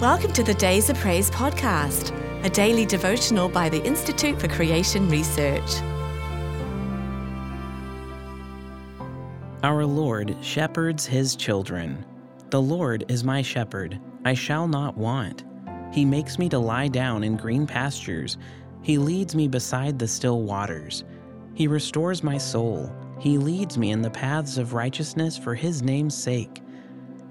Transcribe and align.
Welcome 0.00 0.32
to 0.34 0.44
the 0.44 0.54
Days 0.54 0.88
of 0.90 0.96
Praise 0.98 1.28
podcast, 1.28 2.14
a 2.44 2.48
daily 2.48 2.86
devotional 2.86 3.48
by 3.48 3.68
the 3.68 3.84
Institute 3.84 4.40
for 4.40 4.46
Creation 4.46 5.08
Research. 5.08 5.80
Our 9.64 9.84
Lord 9.84 10.36
shepherds 10.40 11.04
his 11.04 11.34
children. 11.34 12.04
The 12.50 12.62
Lord 12.62 13.06
is 13.08 13.24
my 13.24 13.42
shepherd, 13.42 13.98
I 14.24 14.34
shall 14.34 14.68
not 14.68 14.96
want. 14.96 15.42
He 15.92 16.04
makes 16.04 16.38
me 16.38 16.48
to 16.50 16.60
lie 16.60 16.86
down 16.86 17.24
in 17.24 17.36
green 17.36 17.66
pastures. 17.66 18.38
He 18.82 18.98
leads 18.98 19.34
me 19.34 19.48
beside 19.48 19.98
the 19.98 20.06
still 20.06 20.42
waters. 20.42 21.02
He 21.54 21.66
restores 21.66 22.22
my 22.22 22.38
soul. 22.38 22.88
He 23.18 23.36
leads 23.36 23.76
me 23.76 23.90
in 23.90 24.02
the 24.02 24.10
paths 24.10 24.58
of 24.58 24.74
righteousness 24.74 25.36
for 25.36 25.56
his 25.56 25.82
name's 25.82 26.16
sake. 26.16 26.62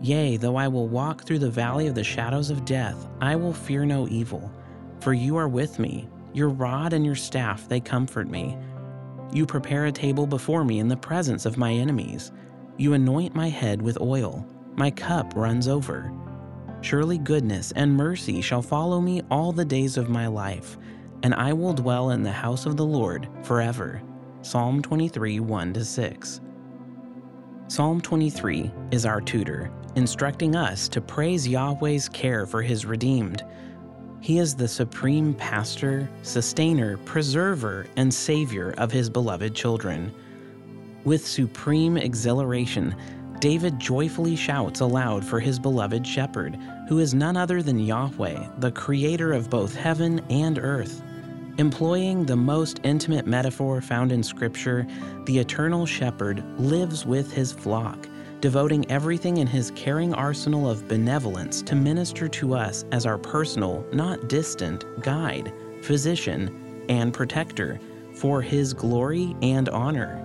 Yea, 0.00 0.36
though 0.36 0.56
I 0.56 0.68
will 0.68 0.88
walk 0.88 1.24
through 1.24 1.38
the 1.38 1.50
valley 1.50 1.86
of 1.86 1.94
the 1.94 2.04
shadows 2.04 2.50
of 2.50 2.64
death, 2.64 3.08
I 3.20 3.34
will 3.36 3.52
fear 3.52 3.84
no 3.84 4.06
evil, 4.08 4.52
for 5.00 5.14
you 5.14 5.36
are 5.36 5.48
with 5.48 5.78
me. 5.78 6.08
Your 6.34 6.50
rod 6.50 6.92
and 6.92 7.04
your 7.04 7.14
staff, 7.14 7.66
they 7.68 7.80
comfort 7.80 8.28
me. 8.28 8.58
You 9.32 9.46
prepare 9.46 9.86
a 9.86 9.92
table 9.92 10.26
before 10.26 10.64
me 10.64 10.80
in 10.80 10.88
the 10.88 10.96
presence 10.96 11.46
of 11.46 11.56
my 11.56 11.72
enemies. 11.72 12.30
You 12.76 12.92
anoint 12.92 13.34
my 13.34 13.48
head 13.48 13.80
with 13.80 14.00
oil. 14.00 14.46
My 14.76 14.90
cup 14.90 15.32
runs 15.34 15.66
over. 15.66 16.12
Surely 16.82 17.16
goodness 17.16 17.72
and 17.72 17.96
mercy 17.96 18.42
shall 18.42 18.62
follow 18.62 19.00
me 19.00 19.22
all 19.30 19.50
the 19.50 19.64
days 19.64 19.96
of 19.96 20.10
my 20.10 20.26
life, 20.26 20.76
and 21.22 21.34
I 21.34 21.54
will 21.54 21.72
dwell 21.72 22.10
in 22.10 22.22
the 22.22 22.30
house 22.30 22.66
of 22.66 22.76
the 22.76 22.84
Lord 22.84 23.28
forever. 23.42 24.02
Psalm 24.42 24.82
23 24.82 25.40
1 25.40 25.82
6. 25.82 26.40
Psalm 27.68 28.00
23 28.00 28.70
is 28.92 29.06
our 29.06 29.20
tutor, 29.20 29.72
instructing 29.96 30.54
us 30.54 30.88
to 30.90 31.00
praise 31.00 31.48
Yahweh's 31.48 32.08
care 32.08 32.46
for 32.46 32.62
his 32.62 32.86
redeemed. 32.86 33.42
He 34.20 34.38
is 34.38 34.54
the 34.54 34.68
supreme 34.68 35.34
pastor, 35.34 36.08
sustainer, 36.22 36.98
preserver, 36.98 37.86
and 37.96 38.12
savior 38.12 38.74
of 38.78 38.92
his 38.92 39.08
beloved 39.08 39.54
children. 39.54 40.14
With 41.04 41.26
supreme 41.26 41.96
exhilaration, 41.96 42.94
David 43.40 43.78
joyfully 43.78 44.36
shouts 44.36 44.80
aloud 44.80 45.24
for 45.24 45.40
his 45.40 45.58
beloved 45.58 46.06
shepherd, 46.06 46.58
who 46.88 46.98
is 46.98 47.14
none 47.14 47.36
other 47.36 47.62
than 47.62 47.78
Yahweh, 47.78 48.48
the 48.58 48.72
creator 48.72 49.32
of 49.32 49.50
both 49.50 49.74
heaven 49.74 50.20
and 50.30 50.58
earth. 50.58 51.02
Employing 51.58 52.26
the 52.26 52.36
most 52.36 52.80
intimate 52.82 53.26
metaphor 53.26 53.80
found 53.80 54.12
in 54.12 54.22
Scripture, 54.22 54.86
the 55.24 55.38
eternal 55.38 55.86
shepherd 55.86 56.44
lives 56.58 57.06
with 57.06 57.32
his 57.32 57.52
flock, 57.52 58.08
devoting 58.40 58.90
everything 58.90 59.38
in 59.38 59.46
his 59.46 59.70
caring 59.76 60.14
arsenal 60.14 60.68
of 60.68 60.88
benevolence 60.88 61.62
to 61.62 61.74
minister 61.74 62.28
to 62.28 62.54
us 62.54 62.84
as 62.92 63.06
our 63.06 63.18
personal, 63.18 63.84
not 63.92 64.28
distant, 64.28 64.84
guide, 65.02 65.52
physician, 65.82 66.84
and 66.88 67.12
protector 67.12 67.80
for 68.14 68.42
his 68.42 68.72
glory 68.72 69.36
and 69.42 69.68
honor. 69.68 70.22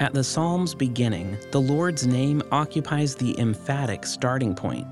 At 0.00 0.14
the 0.14 0.24
psalm's 0.24 0.74
beginning, 0.74 1.36
the 1.52 1.60
Lord's 1.60 2.06
name 2.06 2.42
occupies 2.50 3.14
the 3.14 3.38
emphatic 3.38 4.04
starting 4.06 4.54
point. 4.54 4.86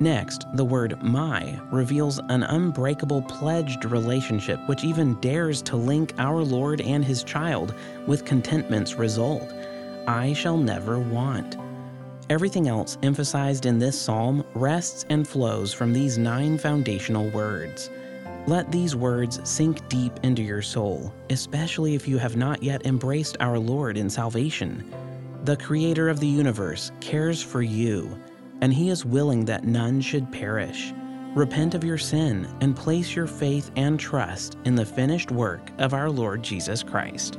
Next, 0.00 0.46
the 0.54 0.64
word 0.64 1.00
my 1.02 1.60
reveals 1.70 2.18
an 2.30 2.42
unbreakable 2.42 3.20
pledged 3.22 3.84
relationship 3.84 4.58
which 4.66 4.82
even 4.82 5.20
dares 5.20 5.60
to 5.62 5.76
link 5.76 6.14
our 6.16 6.42
Lord 6.42 6.80
and 6.80 7.04
his 7.04 7.22
child 7.22 7.74
with 8.06 8.24
contentment's 8.24 8.94
result. 8.94 9.52
I 10.10 10.32
shall 10.32 10.56
never 10.56 10.98
want. 10.98 11.56
Everything 12.30 12.66
else 12.66 12.98
emphasized 13.04 13.64
in 13.64 13.78
this 13.78 13.96
psalm 13.96 14.44
rests 14.54 15.06
and 15.08 15.26
flows 15.26 15.72
from 15.72 15.92
these 15.92 16.18
nine 16.18 16.58
foundational 16.58 17.28
words. 17.28 17.90
Let 18.48 18.72
these 18.72 18.96
words 18.96 19.38
sink 19.48 19.88
deep 19.88 20.12
into 20.24 20.42
your 20.42 20.62
soul, 20.62 21.14
especially 21.30 21.94
if 21.94 22.08
you 22.08 22.18
have 22.18 22.36
not 22.36 22.60
yet 22.60 22.86
embraced 22.86 23.36
our 23.38 23.56
Lord 23.56 23.96
in 23.96 24.10
salvation. 24.10 24.92
The 25.44 25.56
Creator 25.56 26.08
of 26.08 26.18
the 26.18 26.26
universe 26.26 26.90
cares 27.00 27.40
for 27.40 27.62
you 27.62 28.18
and 28.62 28.74
he 28.74 28.90
is 28.90 29.04
willing 29.04 29.44
that 29.44 29.62
none 29.62 30.00
should 30.00 30.32
perish. 30.32 30.92
Repent 31.36 31.76
of 31.76 31.84
your 31.84 31.98
sin 31.98 32.48
and 32.60 32.74
place 32.74 33.14
your 33.14 33.28
faith 33.28 33.70
and 33.76 33.98
trust 33.98 34.58
in 34.64 34.74
the 34.74 34.84
finished 34.84 35.30
work 35.30 35.70
of 35.78 35.94
our 35.94 36.10
Lord 36.10 36.42
Jesus 36.42 36.82
Christ. 36.82 37.38